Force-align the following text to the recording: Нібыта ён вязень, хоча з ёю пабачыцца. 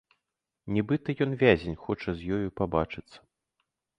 Нібыта 0.77 1.15
ён 1.25 1.31
вязень, 1.43 1.77
хоча 1.85 2.09
з 2.21 2.39
ёю 2.39 2.47
пабачыцца. 2.61 3.17